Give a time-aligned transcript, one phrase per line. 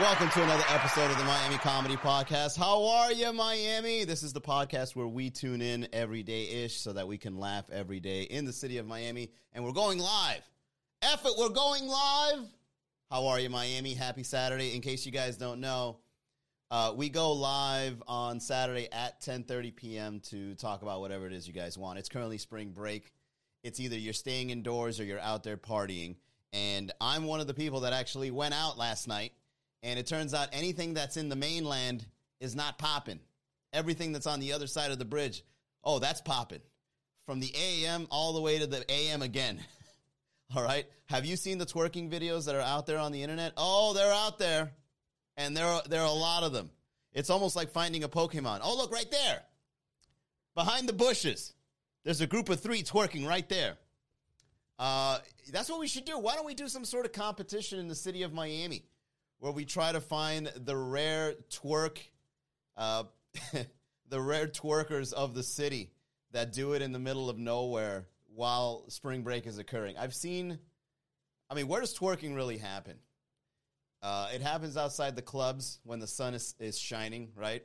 [0.00, 2.56] Welcome to another episode of the Miami Comedy Podcast.
[2.56, 4.04] How are you, Miami?
[4.04, 7.36] This is the podcast where we tune in every day ish so that we can
[7.36, 9.30] laugh every day in the city of Miami.
[9.52, 10.40] And we're going live.
[11.02, 12.38] F it, we're going live.
[13.10, 13.92] How are you, Miami?
[13.92, 14.74] Happy Saturday.
[14.74, 15.98] In case you guys don't know,
[16.70, 20.20] uh, we go live on Saturday at 10:30 p.m.
[20.30, 21.98] to talk about whatever it is you guys want.
[21.98, 23.12] It's currently spring break.
[23.62, 26.16] It's either you're staying indoors or you're out there partying.
[26.54, 29.32] And I'm one of the people that actually went out last night
[29.82, 32.06] and it turns out anything that's in the mainland
[32.40, 33.20] is not popping.
[33.72, 35.44] Everything that's on the other side of the bridge,
[35.82, 36.60] oh, that's popping.
[37.26, 39.60] From the AM all the way to the AM again.
[40.56, 40.86] all right.
[41.06, 43.52] Have you seen the twerking videos that are out there on the internet?
[43.56, 44.72] Oh, they're out there.
[45.36, 46.70] And there are, there are a lot of them.
[47.12, 48.60] It's almost like finding a Pokemon.
[48.62, 49.42] Oh, look, right there.
[50.54, 51.54] Behind the bushes.
[52.04, 53.76] There's a group of three twerking right there.
[54.78, 55.18] Uh,
[55.52, 56.18] that's what we should do.
[56.18, 58.84] Why don't we do some sort of competition in the city of Miami?
[59.42, 61.98] Where we try to find the rare twerk,
[62.76, 63.02] uh,
[64.08, 65.90] the rare twerkers of the city
[66.30, 69.96] that do it in the middle of nowhere while spring break is occurring.
[69.98, 70.60] I've seen,
[71.50, 72.98] I mean, where does twerking really happen?
[74.00, 77.64] Uh, it happens outside the clubs when the sun is, is shining, right?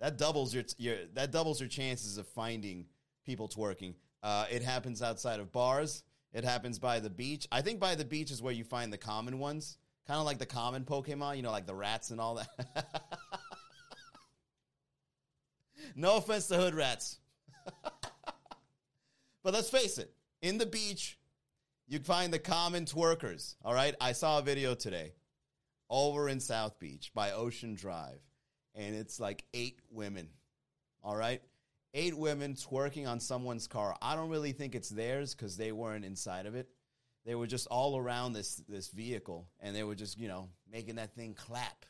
[0.00, 2.86] That doubles your, your that doubles your chances of finding
[3.24, 3.94] people twerking.
[4.20, 6.02] Uh, it happens outside of bars.
[6.32, 7.46] It happens by the beach.
[7.52, 9.78] I think by the beach is where you find the common ones.
[10.06, 12.86] Kind of like the common Pokemon, you know, like the rats and all that.
[15.96, 17.18] no offense to hood rats.
[19.42, 21.18] but let's face it, in the beach,
[21.86, 23.54] you find the common twerkers.
[23.64, 23.94] All right.
[23.98, 25.14] I saw a video today
[25.88, 28.20] over in South Beach by Ocean Drive,
[28.74, 30.28] and it's like eight women.
[31.02, 31.40] All right.
[31.94, 33.96] Eight women twerking on someone's car.
[34.02, 36.68] I don't really think it's theirs because they weren't inside of it
[37.24, 40.96] they were just all around this this vehicle and they were just you know making
[40.96, 41.86] that thing clap.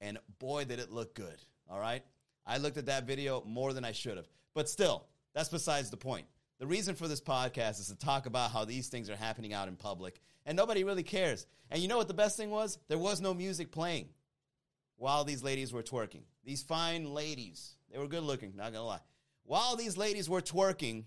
[0.00, 2.02] And boy did it look good all right?
[2.46, 4.28] I looked at that video more than i should have.
[4.54, 6.26] But still that's besides the point.
[6.58, 9.68] The reason for this podcast is to talk about how these things are happening out
[9.68, 11.46] in public and nobody really cares.
[11.70, 12.78] And you know what the best thing was?
[12.88, 14.08] There was no music playing
[14.96, 16.22] while these ladies were twerking.
[16.44, 19.00] These fine ladies they were good looking not gonna lie.
[19.44, 21.04] While these ladies were twerking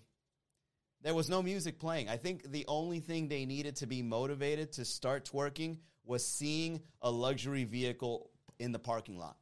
[1.04, 2.10] there was no music playing.
[2.10, 6.82] I think the only thing they needed to be motivated to start twerking was seeing
[7.02, 8.30] a luxury vehicle
[8.60, 9.38] in the parking lot.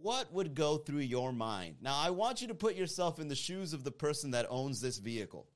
[0.00, 1.76] What would go through your mind?
[1.80, 4.80] Now, I want you to put yourself in the shoes of the person that owns
[4.80, 5.46] this vehicle.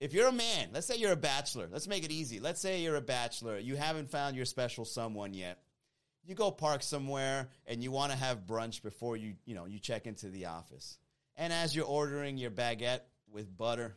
[0.00, 2.38] If you're a man, let's say you're a bachelor, let's make it easy.
[2.38, 5.60] Let's say you're a bachelor, you haven't found your special someone yet.
[6.24, 9.78] You go park somewhere and you want to have brunch before you, you know, you
[9.78, 10.98] check into the office.
[11.36, 13.00] And as you're ordering your baguette,
[13.30, 13.96] with butter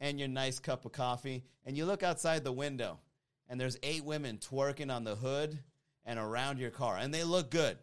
[0.00, 2.98] and your nice cup of coffee, and you look outside the window,
[3.48, 5.58] and there's eight women twerking on the hood
[6.04, 7.76] and around your car, and they look good,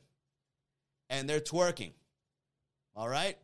[1.10, 1.92] and they're twerking.
[2.96, 3.38] All right,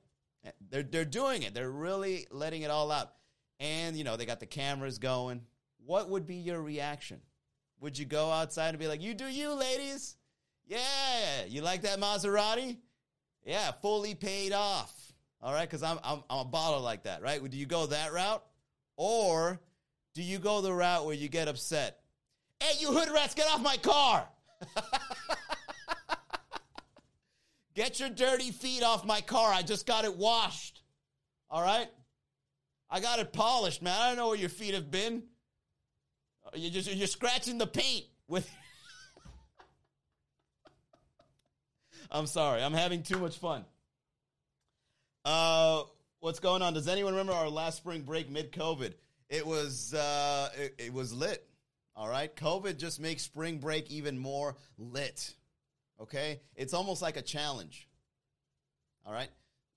[0.70, 1.54] they're they're doing it.
[1.54, 3.14] They're really letting it all out,
[3.60, 5.42] and you know they got the cameras going.
[5.86, 7.20] What would be your reaction?
[7.81, 10.16] Would you go outside and be like, "You do you, ladies"?
[10.66, 12.78] Yeah, you like that Maserati?
[13.46, 15.03] Yeah, fully paid off.
[15.44, 17.44] All right, because I'm, I'm I'm a baller like that, right?
[17.52, 18.42] Do you go that route,
[18.96, 19.59] or
[20.14, 22.00] do you go the route where you get upset?
[22.62, 24.26] Hey, you hood rats, get off my car!
[27.76, 29.52] get your dirty feet off my car.
[29.52, 30.81] I just got it washed.
[31.52, 31.90] All right,
[32.90, 34.00] I got it polished, man.
[34.00, 35.24] I don't know where your feet have been.
[36.46, 38.50] Uh, you're just you're scratching the paint with.
[42.10, 42.64] I'm sorry.
[42.64, 43.66] I'm having too much fun.
[45.26, 45.84] Uh,
[46.20, 46.74] what's going on?
[46.74, 48.94] Does anyone remember our last spring break mid COVID?
[49.30, 51.48] It was uh, it, it was lit.
[51.96, 55.34] All right, COVID just makes spring break even more lit.
[56.02, 57.88] Okay, it's almost like a challenge.
[59.06, 59.30] All right,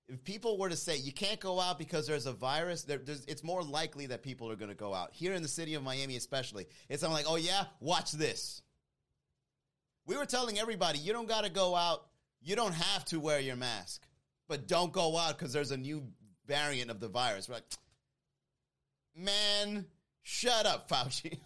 [0.09, 3.45] if people were to say you can't go out because there's a virus, there, it's
[3.45, 5.11] more likely that people are going to go out.
[5.13, 8.63] Here in the city of Miami, especially, it's something like, oh yeah, watch this.
[10.07, 12.07] We were telling everybody you don't got to go out.
[12.43, 14.06] You don't have to wear your mask
[14.49, 16.05] but don't go out because there's a new
[16.47, 17.49] variant of the virus.
[17.49, 17.65] We're like,
[19.17, 19.87] man,
[20.23, 21.39] shut up, Fauci.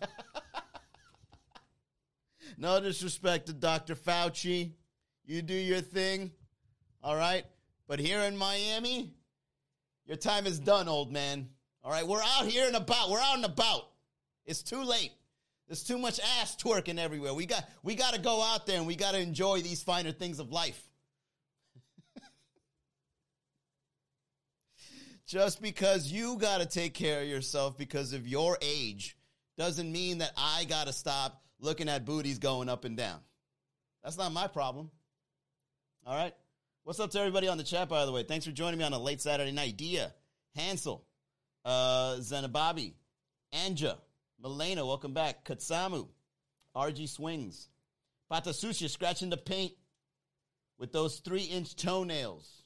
[2.59, 3.95] no disrespect to Dr.
[3.95, 4.73] Fauci.
[5.25, 6.33] You do your thing,
[7.03, 7.45] all right?
[7.87, 9.15] But here in Miami,
[10.07, 11.49] your time is done, old man.
[11.83, 13.11] All right, we're out here and about.
[13.11, 13.89] We're out and about.
[14.45, 15.13] It's too late.
[15.67, 17.33] There's too much ass twerking everywhere.
[17.33, 20.11] We got we got to go out there and we got to enjoy these finer
[20.11, 20.90] things of life.
[25.31, 29.17] Just because you got to take care of yourself because of your age
[29.57, 33.21] doesn't mean that I got to stop looking at booties going up and down.
[34.03, 34.91] That's not my problem.
[36.05, 36.35] All right.
[36.83, 38.25] What's up to everybody on the chat, by the way?
[38.25, 39.77] Thanks for joining me on a late Saturday night.
[39.77, 40.13] Dia,
[40.57, 41.05] Hansel,
[41.65, 42.95] uh, Zenababi,
[43.55, 43.99] Anja,
[44.43, 45.45] Milena, welcome back.
[45.45, 46.09] Katsamu,
[46.75, 47.69] RG Swings,
[48.33, 49.75] Patasushi scratching the paint
[50.77, 52.65] with those three inch toenails.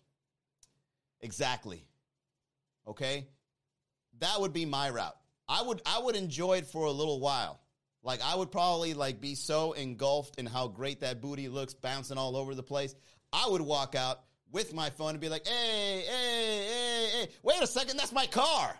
[1.20, 1.84] Exactly.
[2.86, 3.28] Okay?
[4.18, 5.16] That would be my route.
[5.48, 7.60] I would I would enjoy it for a little while.
[8.02, 12.18] Like I would probably like be so engulfed in how great that booty looks bouncing
[12.18, 12.94] all over the place.
[13.32, 14.20] I would walk out
[14.52, 18.26] with my phone and be like, "Hey, hey, hey, hey, wait a second, that's my
[18.26, 18.78] car.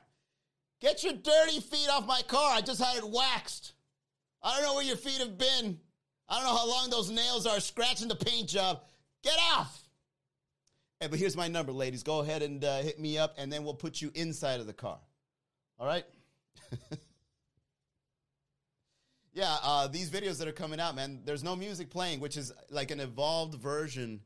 [0.80, 2.54] Get your dirty feet off my car.
[2.54, 3.72] I just had it waxed.
[4.42, 5.80] I don't know where your feet have been.
[6.28, 8.82] I don't know how long those nails are scratching the paint job.
[9.22, 9.83] Get off."
[11.10, 12.02] But here's my number, ladies.
[12.02, 14.72] Go ahead and uh, hit me up, and then we'll put you inside of the
[14.72, 14.98] car.
[15.78, 16.04] All right?
[19.32, 22.52] yeah, uh, these videos that are coming out, man, there's no music playing, which is
[22.70, 24.20] like an evolved version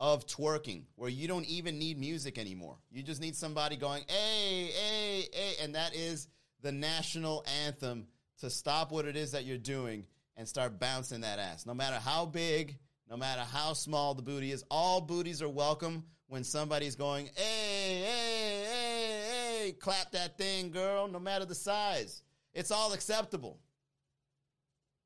[0.00, 2.76] of twerking, where you don't even need music anymore.
[2.90, 6.28] You just need somebody going, hey, hey, hey, and that is
[6.60, 8.06] the national anthem
[8.40, 10.04] to stop what it is that you're doing
[10.36, 11.66] and start bouncing that ass.
[11.66, 12.78] No matter how big,
[13.12, 18.02] no matter how small the booty is, all booties are welcome when somebody's going, hey,
[18.02, 22.22] hey, hey, hey, clap that thing, girl, no matter the size.
[22.54, 23.60] It's all acceptable.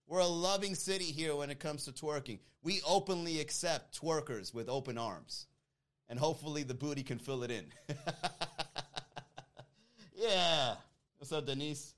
[0.06, 2.38] We're a loving city here when it comes to twerking.
[2.62, 5.49] We openly accept twerkers with open arms.
[6.09, 7.67] And hopefully the booty can fill it in.
[10.14, 10.76] yeah.
[11.19, 11.93] What's up, Denise?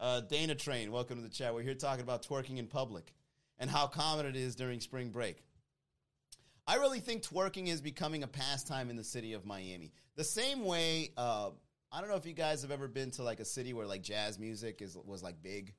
[0.00, 1.54] Uh, Dana Train, welcome to the chat.
[1.54, 3.14] We're here talking about twerking in public
[3.60, 5.36] and how common it is during spring break.
[6.66, 9.92] I really think twerking is becoming a pastime in the city of Miami.
[10.16, 11.50] The same way, uh,
[11.90, 14.02] I don't know if you guys have ever been to like a city where like
[14.02, 15.74] jazz music is was like big,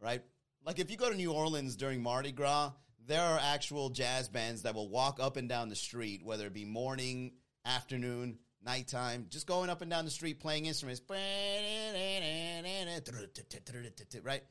[0.00, 0.22] right?
[0.64, 2.72] Like if you go to New Orleans during Mardi Gras,
[3.06, 6.54] there are actual jazz bands that will walk up and down the street, whether it
[6.54, 7.32] be morning,
[7.64, 11.00] afternoon, nighttime, just going up and down the street playing instruments.
[14.24, 14.42] Right?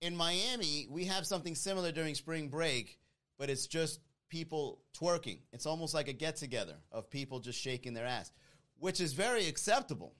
[0.00, 2.98] In Miami, we have something similar during spring break,
[3.38, 4.00] but it's just
[4.32, 5.40] people twerking.
[5.52, 8.32] It's almost like a get together of people just shaking their ass,
[8.78, 10.14] which is very acceptable.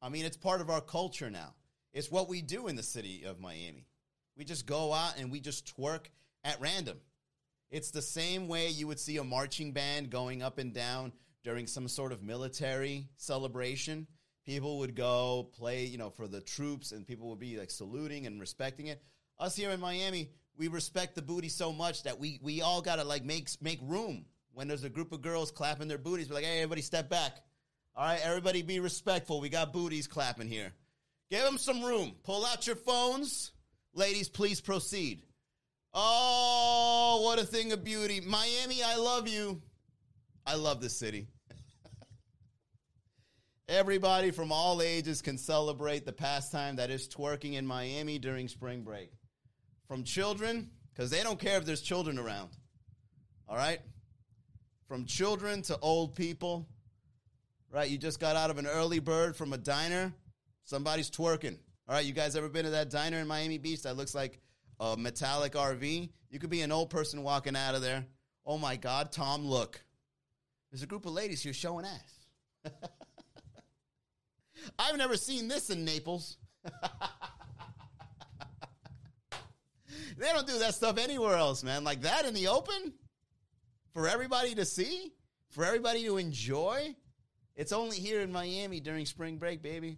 [0.00, 1.52] I mean, it's part of our culture now.
[1.92, 3.86] It's what we do in the city of Miami.
[4.34, 6.06] We just go out and we just twerk
[6.42, 6.96] at random.
[7.70, 11.12] It's the same way you would see a marching band going up and down
[11.44, 14.06] during some sort of military celebration.
[14.46, 18.26] People would go play, you know, for the troops and people would be like saluting
[18.26, 19.02] and respecting it.
[19.38, 20.30] Us here in Miami,
[20.60, 24.26] we respect the booty so much that we we all gotta like make make room
[24.52, 26.28] when there's a group of girls clapping their booties.
[26.28, 27.32] We're like, hey, everybody, step back.
[27.96, 29.40] All right, everybody, be respectful.
[29.40, 30.70] We got booties clapping here.
[31.30, 32.14] Give them some room.
[32.24, 33.52] Pull out your phones,
[33.94, 34.28] ladies.
[34.28, 35.22] Please proceed.
[35.94, 38.82] Oh, what a thing of beauty, Miami!
[38.84, 39.62] I love you.
[40.46, 41.28] I love this city.
[43.66, 48.82] Everybody from all ages can celebrate the pastime that is twerking in Miami during spring
[48.82, 49.10] break
[49.90, 52.48] from children, because they don't care if there's children around.
[53.48, 53.80] All right?
[54.86, 56.68] From children to old people.
[57.72, 57.90] Right?
[57.90, 60.12] You just got out of an early bird from a diner.
[60.62, 61.58] Somebody's twerking.
[61.88, 64.38] All right, you guys ever been to that diner in Miami Beach that looks like
[64.78, 66.08] a metallic RV?
[66.30, 68.06] You could be an old person walking out of there.
[68.46, 69.82] Oh my God, Tom, look.
[70.70, 72.72] There's a group of ladies here showing ass.
[74.78, 76.38] I've never seen this in Naples.
[80.20, 81.82] They don't do that stuff anywhere else, man.
[81.82, 82.92] Like that in the open
[83.94, 85.14] for everybody to see,
[85.48, 86.94] for everybody to enjoy.
[87.56, 89.96] It's only here in Miami during spring break, baby.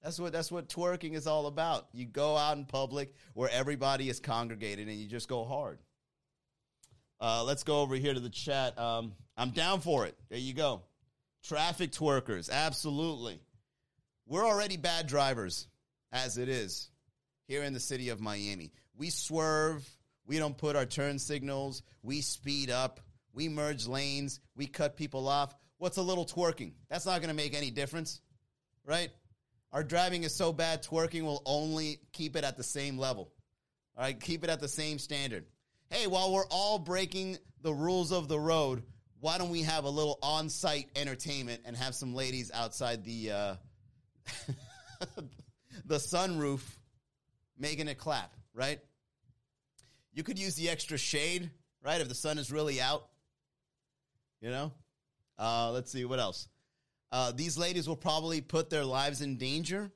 [0.00, 1.88] That's what that's what twerking is all about.
[1.92, 5.80] You go out in public where everybody is congregated and you just go hard.
[7.20, 8.78] Uh, let's go over here to the chat.
[8.78, 10.16] Um, I'm down for it.
[10.28, 10.82] There you go.
[11.42, 13.40] Traffic twerkers, absolutely.
[14.26, 15.66] We're already bad drivers
[16.12, 16.90] as it is
[17.48, 18.70] here in the city of Miami.
[18.96, 19.88] We swerve.
[20.26, 21.82] We don't put our turn signals.
[22.02, 23.00] We speed up.
[23.32, 24.40] We merge lanes.
[24.56, 25.54] We cut people off.
[25.78, 26.72] What's a little twerking?
[26.88, 28.20] That's not going to make any difference,
[28.86, 29.10] right?
[29.72, 33.32] Our driving is so bad, twerking will only keep it at the same level.
[33.96, 35.46] All right, keep it at the same standard.
[35.90, 38.84] Hey, while we're all breaking the rules of the road,
[39.20, 43.32] why don't we have a little on site entertainment and have some ladies outside the
[43.32, 43.54] uh,
[45.84, 46.62] the sunroof
[47.58, 48.34] making it clap?
[48.54, 48.80] Right?
[50.12, 51.50] You could use the extra shade,
[51.84, 52.00] right?
[52.00, 53.08] If the sun is really out,
[54.40, 54.72] you know?
[55.38, 56.48] Uh, let's see, what else?
[57.10, 59.90] Uh, these ladies will probably put their lives in danger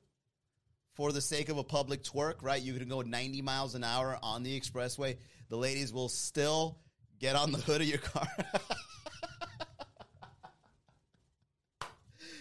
[0.93, 2.61] for the sake of a public twerk, right?
[2.61, 5.17] You can go 90 miles an hour on the expressway.
[5.47, 6.77] The ladies will still
[7.19, 8.27] get on the hood of your car.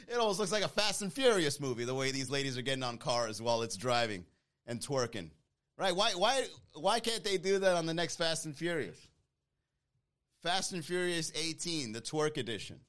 [0.09, 2.83] it almost looks like a Fast and Furious movie the way these ladies are getting
[2.83, 4.25] on cars while it's driving
[4.67, 5.31] and twerking.
[5.79, 5.95] Right?
[5.95, 6.45] Why why
[6.75, 8.99] why can't they do that on the next Fast and Furious?
[10.43, 12.81] Fast and Furious 18, the twerk edition,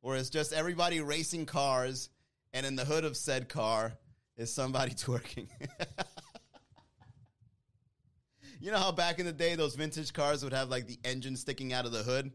[0.00, 2.08] where it's just everybody racing cars,
[2.52, 3.92] and in the hood of said car
[4.36, 5.48] is somebody twerking.
[8.60, 11.36] you know how back in the day those vintage cars would have like the engine
[11.36, 12.30] sticking out of the hood?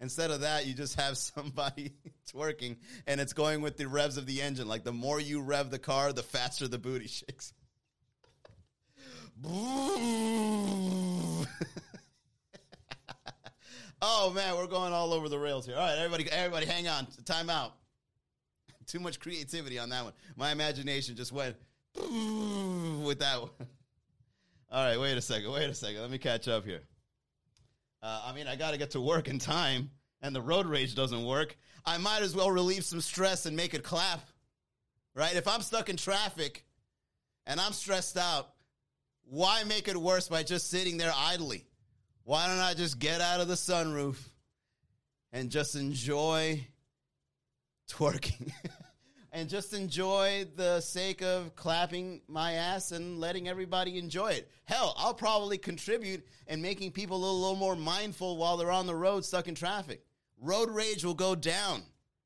[0.00, 1.92] Instead of that, you just have somebody
[2.32, 2.76] twerking
[3.06, 4.68] and it's going with the revs of the engine.
[4.68, 7.52] Like the more you rev the car, the faster the booty shakes.
[14.02, 15.76] oh man, we're going all over the rails here.
[15.76, 17.06] All right, everybody, everybody, hang on.
[17.24, 17.72] Time out.
[18.86, 20.12] Too much creativity on that one.
[20.36, 21.56] My imagination just went
[21.96, 23.50] with that one.
[24.70, 25.50] All right, wait a second.
[25.52, 26.02] Wait a second.
[26.02, 26.82] Let me catch up here.
[28.02, 30.94] Uh, I mean, I got to get to work in time, and the road rage
[30.94, 31.56] doesn't work.
[31.86, 34.20] I might as well relieve some stress and make it clap,
[35.14, 35.34] right?
[35.34, 36.66] If I'm stuck in traffic
[37.46, 38.50] and I'm stressed out,
[39.30, 41.64] why make it worse by just sitting there idly?
[42.24, 44.16] Why don't I just get out of the sunroof
[45.32, 46.66] and just enjoy
[47.88, 48.50] twerking?
[49.32, 54.50] and just enjoy the sake of clapping my ass and letting everybody enjoy it.
[54.64, 58.86] Hell, I'll probably contribute in making people a little, little more mindful while they're on
[58.86, 60.04] the road stuck in traffic.
[60.40, 61.82] Road rage will go down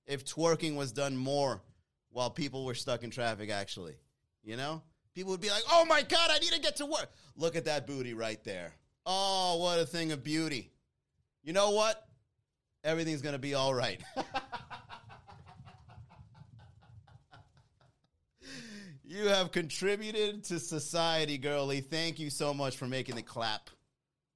[0.07, 1.61] if twerking was done more
[2.09, 3.97] while people were stuck in traffic, actually.
[4.43, 4.83] You know?
[5.15, 7.11] People would be like, oh my God, I need to get to work.
[7.37, 8.73] Look at that booty right there.
[9.07, 10.71] Oh, what a thing of beauty.
[11.43, 12.07] You know what?
[12.83, 14.01] Everything's going to be all right.
[19.07, 21.83] You have contributed to society, girlie.
[21.83, 23.71] Thank you so much for making the clap.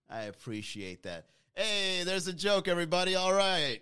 [0.09, 1.27] I appreciate that.
[1.57, 3.17] Hey, there's a joke, everybody.
[3.17, 3.81] All right.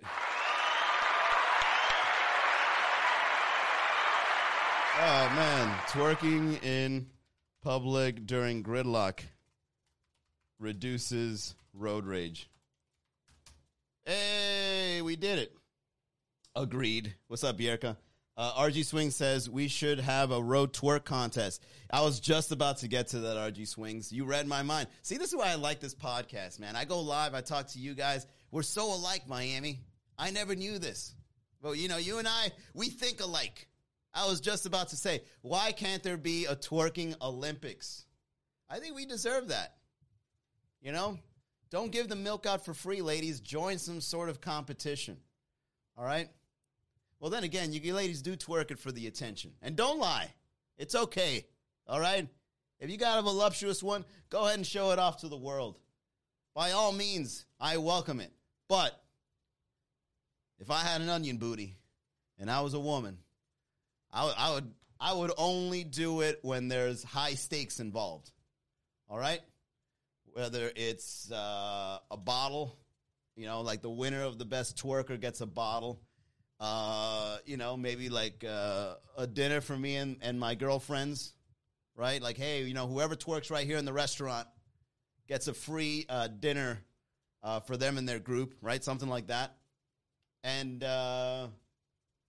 [4.99, 5.69] Oh, man.
[5.88, 7.09] Twerking in
[7.62, 9.21] public during gridlock
[10.59, 12.49] reduces road rage.
[14.07, 15.53] Hey, we did it.
[16.55, 17.15] Agreed.
[17.29, 17.99] What's up, Bierka?
[18.38, 21.62] Uh, RG Swing says we should have a road twerk contest.
[21.91, 24.11] I was just about to get to that, RG Swings.
[24.11, 24.88] You read my mind.
[25.03, 26.75] See, this is why I like this podcast, man.
[26.75, 28.26] I go live, I talk to you guys.
[28.50, 29.81] We're so alike, Miami.
[30.19, 31.15] I never knew this.
[31.61, 33.69] But, you know, you and I, we think alike.
[34.16, 38.06] I was just about to say, why can't there be a twerking Olympics?
[38.68, 39.75] I think we deserve that.
[40.80, 41.18] You know,
[41.70, 43.40] don't give the milk out for free, ladies.
[43.40, 45.18] Join some sort of competition.
[45.99, 46.30] All right?
[47.20, 49.52] Well, then again, you ladies do twerk it for the attention.
[49.61, 50.32] And don't lie.
[50.78, 51.46] It's okay.
[51.87, 52.26] All right?
[52.80, 55.78] If you got a voluptuous one, go ahead and show it off to the world.
[56.54, 58.32] By all means, I welcome it.
[58.66, 58.99] But
[60.58, 61.76] if I had an onion booty
[62.38, 63.18] and I was a woman,
[64.16, 68.30] I would, I would, I would only do it when there's high stakes involved.
[69.08, 69.40] All right?
[70.32, 72.76] Whether it's uh, a bottle,
[73.37, 76.00] you know, like the winner of the best twerker gets a bottle
[76.58, 81.35] uh, you know, maybe like uh, a dinner for me and, and my girlfriends,
[81.94, 82.23] right?
[82.23, 84.49] Like, hey, you know, whoever twerks right here in the restaurant
[85.28, 86.82] gets a free uh, dinner
[87.42, 88.82] uh, for them and their group, right?
[88.82, 89.54] Something like that.
[90.42, 91.49] And uh,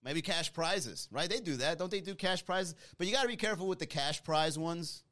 [0.08, 1.28] maybe cash prizes, right?
[1.28, 1.76] They do that.
[1.76, 2.74] Don't they do cash prizes?
[2.96, 5.02] But you got to be careful with the cash prize ones.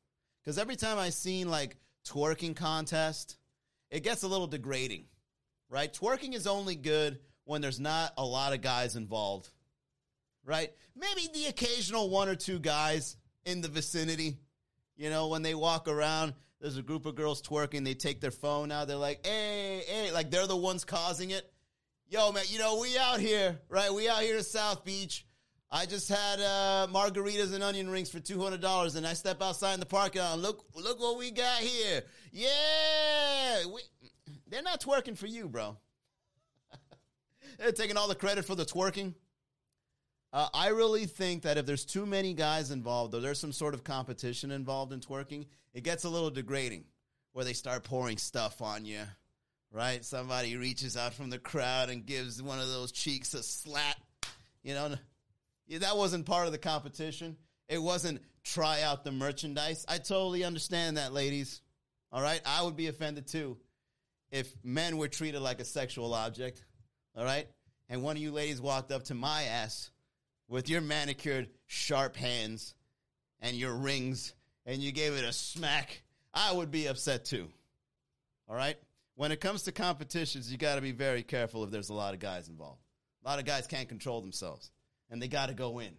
[0.43, 1.76] Because every time I seen like
[2.09, 3.37] twerking contest,
[3.91, 5.05] it gets a little degrading,
[5.69, 5.93] right?
[5.93, 9.50] Twerking is only good when there's not a lot of guys involved,
[10.47, 10.73] right?
[10.95, 14.38] Maybe the occasional one or two guys in the vicinity.
[14.97, 18.31] You know, when they walk around, there's a group of girls twerking, they take their
[18.31, 21.53] phone out, they're like, hey, hey, like they're the ones causing it.
[22.09, 23.93] Yo, man, you know, we out here, right?
[23.93, 25.27] We out here to South Beach.
[25.69, 29.43] I just had uh, margaritas and onion rings for two hundred dollars, and I step
[29.43, 30.35] outside in the parking lot.
[30.35, 32.03] And look, look what we got here!
[32.31, 33.81] Yeah, we,
[34.47, 35.77] they're not twerking for you, bro.
[37.59, 39.15] They're taking all the credit for the twerking.
[40.33, 43.75] Uh, I really think that if there's too many guys involved, or there's some sort
[43.75, 46.85] of competition involved in twerking, it gets a little degrading
[47.33, 49.01] where they start pouring stuff on you,
[49.73, 50.05] right?
[50.05, 53.97] Somebody reaches out from the crowd and gives one of those cheeks a slap.
[54.63, 54.95] You know,
[55.79, 57.37] that wasn't part of the competition.
[57.69, 59.85] It wasn't try out the merchandise.
[59.89, 61.61] I totally understand that, ladies.
[62.13, 62.41] All right?
[62.47, 63.57] I would be offended too
[64.31, 66.65] if men were treated like a sexual object
[67.17, 67.49] all right?
[67.89, 69.91] And one of you ladies walked up to my ass
[70.49, 72.75] with your manicured, sharp hands
[73.41, 74.35] and your rings
[74.67, 76.03] and you gave it a smack,
[76.35, 77.49] I would be upset too.
[78.49, 78.77] All right?
[79.17, 82.15] When it comes to competitions, you got to be very careful if there's a lot
[82.15, 82.83] of guys involved.
[83.25, 84.71] A lot of guys can't control themselves,
[85.11, 85.93] and they got to go in.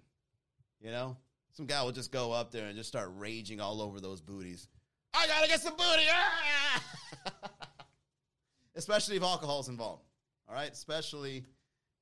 [0.80, 1.18] You know,
[1.52, 4.70] some guy will just go up there and just start raging all over those booties.
[5.14, 6.84] I gotta get some booty, ah!
[8.76, 10.04] especially if alcohol is involved.
[10.48, 11.44] All right, especially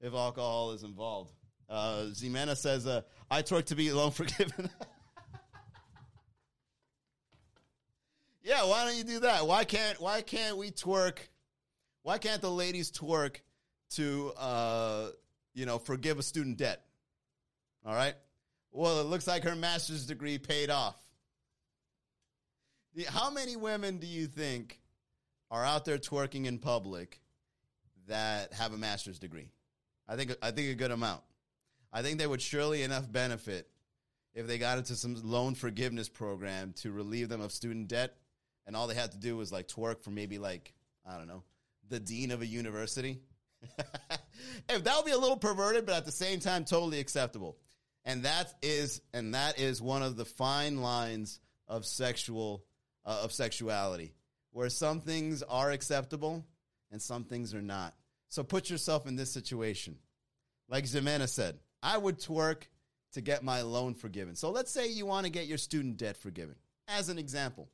[0.01, 1.31] if alcohol is involved.
[1.69, 4.69] Uh, Zimena says, uh, "I twerk to be alone forgiven."
[8.45, 9.47] Yeah, why don't you do that?
[9.47, 11.17] Why can't why can't we twerk?
[12.03, 13.37] Why can't the ladies twerk
[13.95, 15.07] to uh,
[15.55, 16.85] you know, forgive a student debt?
[17.83, 18.13] All right?
[18.71, 20.95] Well, it looks like her master's degree paid off.
[23.07, 24.79] How many women do you think
[25.49, 27.19] are out there twerking in public
[28.07, 29.49] that have a master's degree?
[30.07, 31.23] I think I think a good amount.
[31.91, 33.67] I think they would surely enough benefit
[34.35, 38.15] if they got into some loan forgiveness program to relieve them of student debt
[38.65, 40.73] and all they had to do was like twerk for maybe like
[41.05, 41.43] I don't know
[41.89, 43.19] the dean of a university.
[44.69, 47.57] if that would be a little perverted, but at the same time totally acceptable.
[48.03, 52.63] And that is and that is one of the fine lines of sexual
[53.05, 54.13] uh, of sexuality,
[54.51, 56.45] where some things are acceptable
[56.91, 57.93] and some things are not.
[58.29, 59.97] So put yourself in this situation.
[60.67, 62.63] Like Ximena said, I would twerk
[63.13, 64.35] to get my loan forgiven.
[64.35, 66.55] So let's say you want to get your student debt forgiven,
[66.87, 67.69] as an example.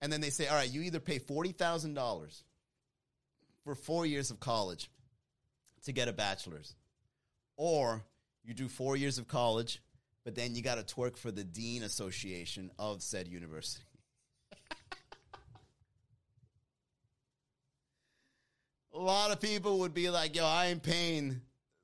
[0.00, 2.42] And then they say, all right, you either pay $40,000
[3.64, 4.90] for four years of college
[5.84, 6.74] to get a bachelor's,
[7.56, 8.04] or
[8.44, 9.82] you do four years of college,
[10.24, 13.84] but then you got to twerk for the Dean Association of said university.
[18.94, 21.40] a lot of people would be like, yo, I ain't paying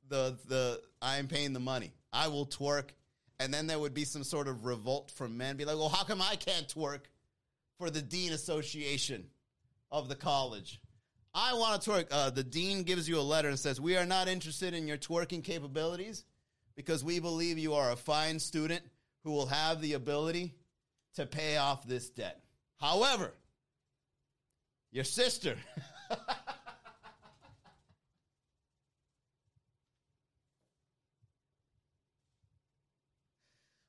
[0.08, 1.92] the the I am paying the money.
[2.12, 2.90] I will twerk.
[3.40, 6.04] And then there would be some sort of revolt from men, be like, well, how
[6.04, 7.00] come I can't twerk?
[7.78, 9.26] For the Dean Association
[9.90, 10.80] of the college.
[11.34, 12.06] I want to twerk.
[12.10, 14.98] Uh, the dean gives you a letter and says, We are not interested in your
[14.98, 16.24] twerking capabilities
[16.76, 18.82] because we believe you are a fine student
[19.24, 20.54] who will have the ability
[21.14, 22.40] to pay off this debt.
[22.80, 23.32] However,
[24.92, 25.56] your sister.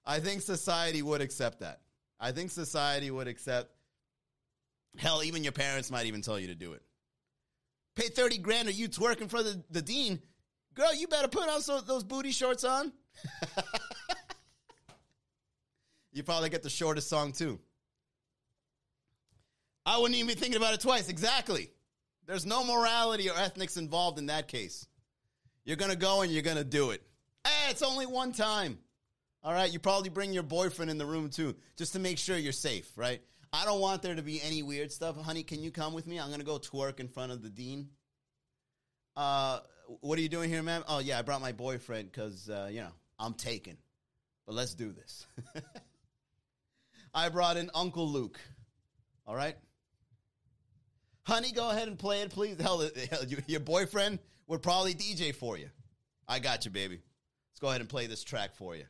[0.08, 1.82] I think society would accept that.
[2.20, 3.75] I think society would accept
[4.98, 6.82] Hell, even your parents might even tell you to do it.
[7.96, 10.20] Pay 30 grand or you twerking for the, the dean.
[10.74, 12.92] Girl, you better put on so, those booty shorts on.
[16.12, 17.60] you probably get the shortest song too.
[19.86, 21.10] I wouldn't even be thinking about it twice.
[21.10, 21.70] Exactly.
[22.26, 24.88] There's no morality or ethnics involved in that case.
[25.64, 27.02] You're going to go and you're going to do it.
[27.46, 28.80] Hey, it's only one time.
[29.44, 29.72] All right.
[29.72, 32.92] You probably bring your boyfriend in the room too, just to make sure you're safe,
[32.98, 33.22] right?
[33.56, 35.16] I don't want there to be any weird stuff.
[35.16, 36.20] Honey, can you come with me?
[36.20, 37.88] I'm to go twerk in front of the dean.
[39.16, 39.60] Uh,
[40.02, 40.84] what are you doing here, ma'am?
[40.90, 43.78] Oh, yeah, I brought my boyfriend because, uh, you know, I'm taken.
[44.46, 45.26] But let's do this.
[47.14, 48.42] I brought in Uncle Luke.
[49.26, 49.56] All right?
[51.24, 52.60] Honey, go ahead and play it, please.
[52.60, 55.70] Hell, hell your boyfriend would probably DJ for you.
[56.28, 57.00] I got you, baby.
[57.52, 58.84] Let's go ahead and play this track for you.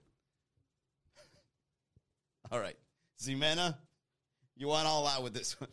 [2.52, 2.76] All right.
[3.22, 3.76] Zimena,
[4.56, 5.70] you went all out with this one.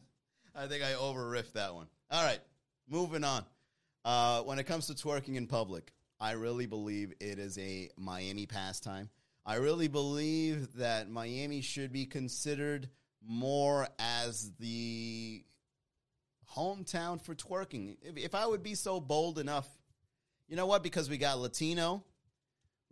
[0.54, 1.86] I think I over riffed that one.
[2.10, 2.40] All right,
[2.88, 3.44] moving on.
[4.04, 8.46] Uh, when it comes to twerking in public, I really believe it is a Miami
[8.46, 9.08] pastime.
[9.46, 12.88] I really believe that Miami should be considered
[13.26, 15.44] more as the
[16.56, 17.96] hometown for twerking.
[18.02, 19.68] If, if I would be so bold enough,
[20.48, 20.82] you know what?
[20.82, 22.02] Because we got Latino,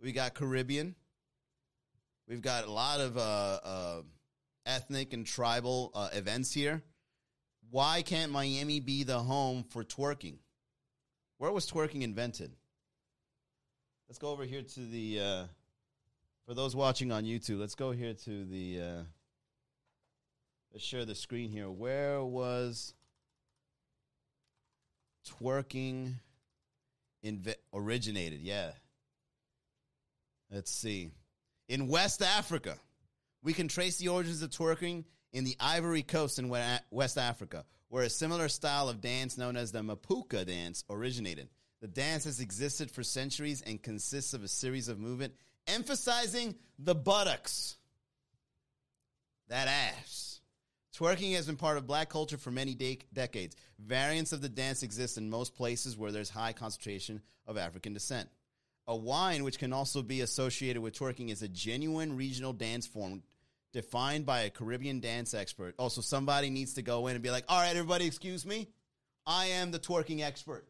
[0.01, 0.95] we got Caribbean,
[2.27, 4.01] we've got a lot of uh, uh,
[4.67, 6.83] ethnic and tribal uh, events here.
[7.71, 10.37] Why can't Miami be the home for twerking?
[11.37, 12.51] Where was twerking invented?
[14.07, 15.19] Let's go over here to the.
[15.19, 15.43] Uh,
[16.45, 18.81] for those watching on YouTube, let's go here to the.
[18.81, 19.03] Uh,
[20.71, 21.69] let's share the screen here.
[21.69, 22.93] Where was
[25.41, 26.13] twerking
[27.25, 28.39] inve- originated?
[28.41, 28.71] Yeah.
[30.49, 31.11] Let's see.
[31.67, 32.77] In West Africa.
[33.47, 38.03] We can trace the origins of twerking in the Ivory Coast in West Africa, where
[38.03, 41.47] a similar style of dance known as the Mapouka dance originated.
[41.79, 45.33] The dance has existed for centuries and consists of a series of movement
[45.65, 47.77] emphasizing the buttocks.
[49.47, 50.41] That ass.
[50.93, 53.55] Twerking has been part of black culture for many de- decades.
[53.79, 58.27] Variants of the dance exist in most places where there's high concentration of African descent.
[58.87, 63.23] A wine, which can also be associated with twerking, is a genuine regional dance form
[63.73, 65.75] defined by a Caribbean dance expert.
[65.77, 68.67] Also, somebody needs to go in and be like, all right, everybody, excuse me.
[69.25, 70.67] I am the twerking expert.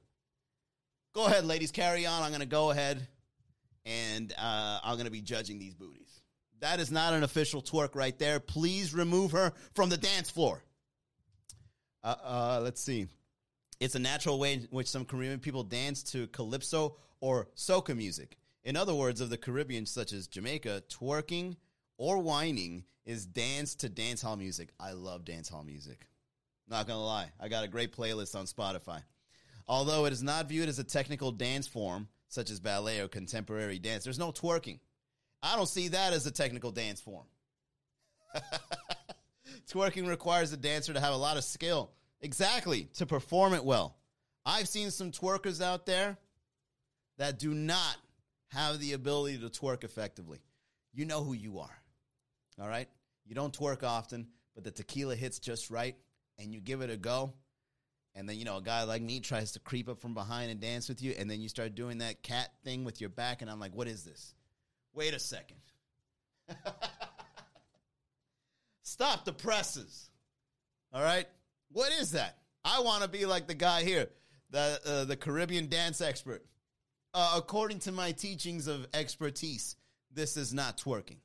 [1.13, 2.23] Go ahead, ladies, carry on.
[2.23, 3.07] I'm going to go ahead
[3.85, 6.21] and uh, I'm going to be judging these booties.
[6.59, 8.39] That is not an official twerk right there.
[8.39, 10.63] Please remove her from the dance floor.
[12.03, 13.07] Uh, uh, let's see.
[13.79, 18.37] It's a natural way in which some Caribbean people dance to calypso or soca music.
[18.63, 21.55] In other words, of the Caribbean, such as Jamaica, twerking
[21.97, 24.69] or wining is dance to dance hall music.
[24.79, 26.07] I love dance hall music.
[26.69, 29.01] Not gonna lie, I got a great playlist on Spotify.
[29.67, 33.79] Although it is not viewed as a technical dance form, such as ballet or contemporary
[33.79, 34.79] dance, there's no twerking.
[35.41, 37.25] I don't see that as a technical dance form.
[39.71, 41.91] Twerking requires a dancer to have a lot of skill.
[42.21, 43.97] Exactly, to perform it well.
[44.45, 46.17] I've seen some twerkers out there
[47.17, 47.97] that do not
[48.47, 50.39] have the ability to twerk effectively.
[50.93, 51.81] You know who you are.
[52.59, 52.87] All right?
[53.25, 55.95] You don't twerk often, but the tequila hits just right
[56.39, 57.33] and you give it a go.
[58.15, 60.59] And then, you know, a guy like me tries to creep up from behind and
[60.59, 61.13] dance with you.
[61.17, 63.41] And then you start doing that cat thing with your back.
[63.43, 64.33] And I'm like, what is this?
[64.93, 65.57] Wait a second.
[68.81, 70.09] Stop the presses.
[70.91, 71.27] All right?
[71.71, 72.37] What is that?
[72.65, 74.09] I want to be like the guy here,
[74.49, 76.43] the uh, the Caribbean dance expert.
[77.13, 79.75] Uh, according to my teachings of expertise,
[80.11, 81.17] this is not twerking.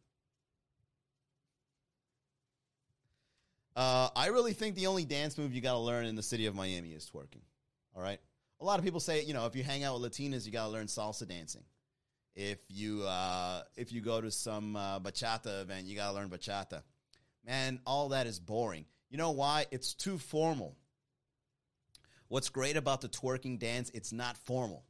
[3.74, 6.46] Uh, I really think the only dance move you got to learn in the city
[6.46, 7.42] of Miami is twerking.
[7.96, 8.20] All right.
[8.60, 10.66] A lot of people say, you know, if you hang out with Latinas, you got
[10.66, 11.64] to learn salsa dancing.
[12.34, 16.28] If you uh, if you go to some uh, bachata event, you got to learn
[16.28, 16.82] bachata.
[17.44, 18.86] Man, all that is boring.
[19.10, 19.66] You know why?
[19.70, 20.76] It's too formal.
[22.28, 24.84] What's great about the twerking dance, it's not formal.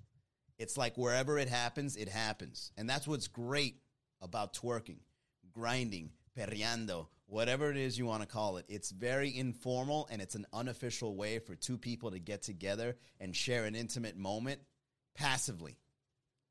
[0.59, 2.71] It's like wherever it happens, it happens.
[2.77, 3.79] And that's what's great
[4.21, 4.99] about twerking,
[5.53, 8.67] grinding, perreando, whatever it is you want to call it.
[8.69, 13.35] It's very informal and it's an unofficial way for two people to get together and
[13.35, 14.61] share an intimate moment
[15.15, 15.79] passively.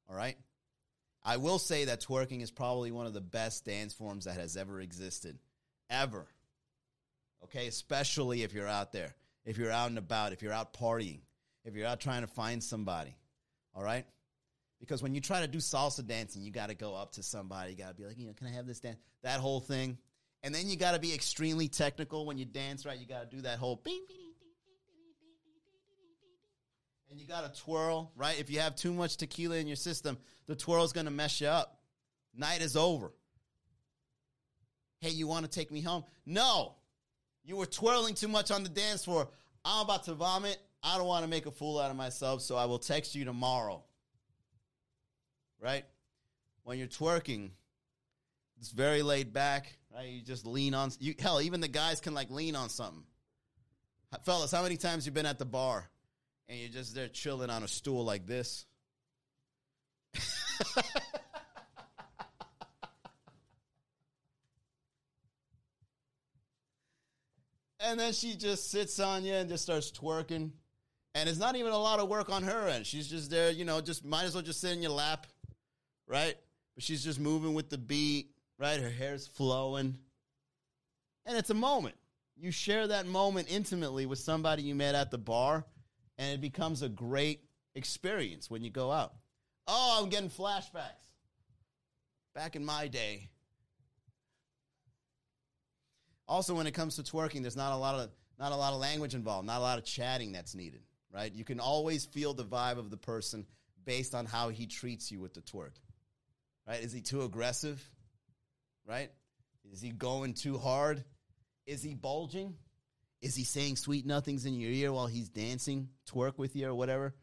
[0.09, 0.37] All right?
[1.23, 4.57] I will say that twerking is probably one of the best dance forms that has
[4.57, 5.37] ever existed.
[5.89, 6.25] Ever.
[7.43, 7.67] Okay?
[7.67, 9.13] Especially if you're out there
[9.45, 11.19] if you're out and about, if you're out partying,
[11.65, 13.15] if you're out trying to find somebody.
[13.75, 14.05] All right?
[14.79, 17.71] Because when you try to do salsa dancing, you got to go up to somebody.
[17.71, 18.97] You got to be like, you know, can I have this dance?
[19.23, 19.97] That whole thing.
[20.43, 22.97] And then you got to be extremely technical when you dance, right?
[22.97, 24.01] You got to do that whole bing,
[27.11, 28.39] and you got to twirl, right?
[28.39, 31.47] If you have too much tequila in your system, the twirl's going to mess you
[31.47, 31.81] up.
[32.33, 33.11] Night is over.
[35.01, 36.05] Hey, you want to take me home?
[36.25, 36.75] No.
[37.43, 39.27] You were twirling too much on the dance floor.
[39.65, 40.57] I'm about to vomit.
[40.81, 43.25] I don't want to make a fool out of myself, so I will text you
[43.25, 43.83] tomorrow.
[45.59, 45.83] Right?
[46.63, 47.49] When you're twerking,
[48.61, 50.07] it's very laid back, right?
[50.07, 53.03] You just lean on you hell, even the guys can like lean on something.
[54.23, 55.89] Fellas, how many times you been at the bar
[56.47, 58.65] and you're just there chilling on a stool like this?
[67.83, 70.51] And then she just sits on you and just starts twerking.
[71.15, 72.85] And it's not even a lot of work on her end.
[72.85, 75.27] She's just there, you know, just might as well just sit in your lap,
[76.07, 76.35] right?
[76.75, 78.30] But she's just moving with the beat,
[78.61, 78.79] right?
[78.79, 79.97] Her hair's flowing.
[81.25, 81.95] And it's a moment.
[82.37, 85.65] You share that moment intimately with somebody you met at the bar,
[86.17, 87.41] and it becomes a great
[87.75, 89.13] experience when you go out.
[89.67, 91.07] Oh, I'm getting flashbacks.
[92.33, 93.29] Back in my day,
[96.27, 98.79] also, when it comes to twerking, there's not a lot of not a lot of
[98.79, 100.81] language involved, not a lot of chatting that's needed,
[101.13, 101.31] right?
[101.33, 103.45] You can always feel the vibe of the person
[103.83, 105.73] based on how he treats you with the twerk.
[106.65, 106.81] Right?
[106.81, 107.83] Is he too aggressive?
[108.85, 109.11] Right?
[109.71, 111.03] Is he going too hard?
[111.65, 112.55] Is he bulging?
[113.21, 116.73] Is he saying sweet nothings in your ear while he's dancing, twerk with you or
[116.73, 117.13] whatever?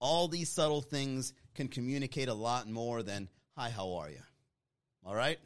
[0.00, 4.20] All these subtle things can communicate a lot more than, hi, how are you?
[5.04, 5.38] All right?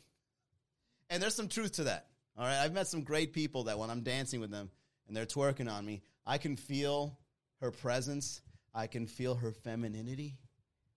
[1.10, 2.06] And there's some truth to that.
[2.36, 2.58] All right.
[2.58, 4.70] I've met some great people that when I'm dancing with them
[5.06, 7.18] and they're twerking on me, I can feel
[7.60, 8.40] her presence.
[8.74, 10.38] I can feel her femininity.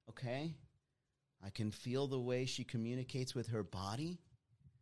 [0.10, 0.56] Okay.
[1.46, 4.20] I can feel the way she communicates with her body.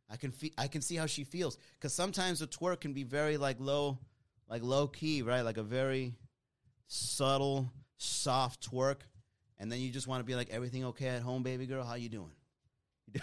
[0.09, 3.03] I can feel, I can see how she feels because sometimes a twerk can be
[3.03, 3.99] very like low,
[4.47, 5.41] like low key, right?
[5.41, 6.15] Like a very
[6.87, 9.01] subtle, soft twerk,
[9.57, 11.83] and then you just want to be like, "Everything okay at home, baby girl?
[11.83, 12.31] How you doing?"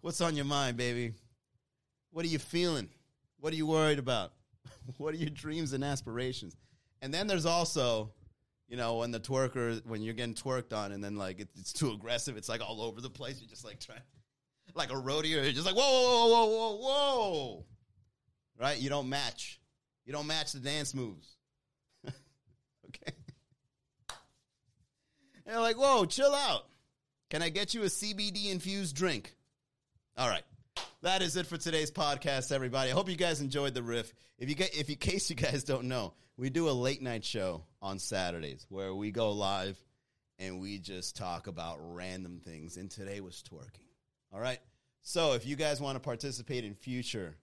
[0.00, 1.14] What's on your mind, baby?
[2.10, 2.90] What are you feeling?
[3.40, 4.32] What are you worried about?
[4.98, 6.56] what are your dreams and aspirations?
[7.04, 8.14] And then there's also
[8.68, 11.72] you know, when the twerker, when you're getting twerked on, and then like it, it's
[11.72, 13.38] too aggressive, it's like all over the place.
[13.40, 14.00] You're just like trying,
[14.74, 15.42] like a rodeo.
[15.42, 17.64] You're just like whoa, whoa, whoa, whoa, whoa, whoa.
[18.58, 18.78] Right?
[18.78, 19.60] You don't match.
[20.06, 21.36] You don't match the dance moves.
[22.06, 23.12] okay.
[25.46, 26.66] And you're like, whoa, chill out.
[27.30, 29.34] Can I get you a CBD infused drink?
[30.16, 30.44] All right.
[31.02, 32.90] That is it for today's podcast, everybody.
[32.90, 34.12] I hope you guys enjoyed the riff.
[34.38, 37.24] If you get, if in case you guys don't know, we do a late night
[37.24, 39.78] show on Saturdays where we go live
[40.38, 42.76] and we just talk about random things.
[42.76, 43.86] And today was twerking.
[44.32, 44.58] All right.
[45.02, 47.36] So if you guys want to participate in future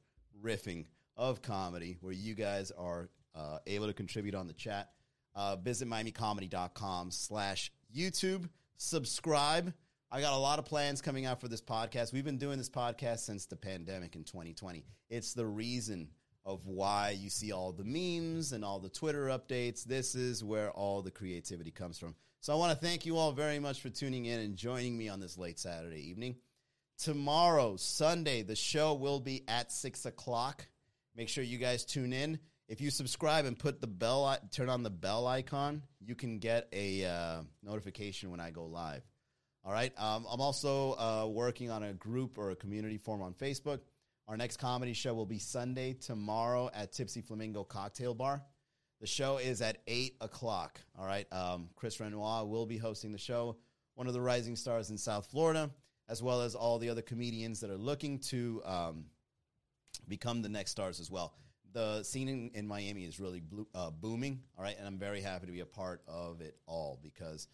[0.43, 4.89] riffing of comedy where you guys are uh, able to contribute on the chat,
[5.35, 8.49] uh, visit miamicomedy.com slash YouTube.
[8.77, 9.73] Subscribe.
[10.11, 12.11] I got a lot of plans coming out for this podcast.
[12.11, 14.83] We've been doing this podcast since the pandemic in 2020.
[15.09, 16.09] It's the reason
[16.43, 19.83] of why you see all the memes and all the Twitter updates.
[19.83, 22.15] This is where all the creativity comes from.
[22.39, 25.09] So I want to thank you all very much for tuning in and joining me
[25.09, 26.37] on this late Saturday evening.
[26.97, 30.67] Tomorrow, Sunday, the show will be at six o'clock.
[31.15, 32.39] Make sure you guys tune in.
[32.67, 36.67] If you subscribe and put the bell, turn on the bell icon, you can get
[36.71, 39.03] a uh, notification when I go live.
[39.63, 39.91] All right.
[39.99, 43.81] Um, I'm also uh, working on a group or a community forum on Facebook.
[44.31, 48.41] Our next comedy show will be Sunday tomorrow at Tipsy Flamingo Cocktail Bar.
[49.01, 50.79] The show is at 8 o'clock.
[50.97, 51.27] All right.
[51.33, 53.57] Um, Chris Renoir will be hosting the show,
[53.95, 55.69] one of the rising stars in South Florida,
[56.07, 59.03] as well as all the other comedians that are looking to um,
[60.07, 61.33] become the next stars as well.
[61.73, 63.43] The scene in, in Miami is really
[63.75, 64.39] uh, booming.
[64.57, 64.77] All right.
[64.77, 67.49] And I'm very happy to be a part of it all because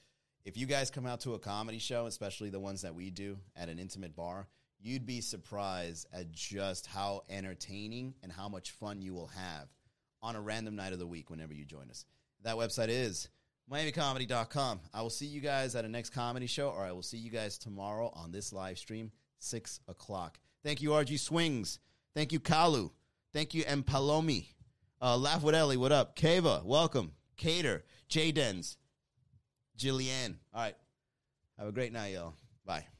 [0.46, 3.40] if you guys come out to a comedy show, especially the ones that we do
[3.56, 4.48] at an intimate bar,
[4.80, 9.68] you'd be surprised at just how entertaining and how much fun you will have
[10.22, 12.06] on a random night of the week whenever you join us.
[12.44, 13.30] That website is
[13.72, 14.80] miamicomedy.com.
[14.94, 17.30] I will see you guys at a next comedy show, or I will see you
[17.30, 20.40] guys tomorrow on this live stream, 6 o'clock.
[20.64, 21.80] Thank you, RG Swings.
[22.16, 22.92] Thank you, Kalu.
[23.34, 23.84] Thank you, M.
[23.84, 24.48] Palomi.
[25.02, 26.16] Uh, Laugh with Ellie, what up?
[26.16, 27.12] Kava, welcome.
[27.36, 28.32] Cater, J
[29.78, 30.36] Jillian.
[30.54, 30.76] All right.
[31.60, 32.34] Have a great night, y'all.
[32.66, 32.88] Bye.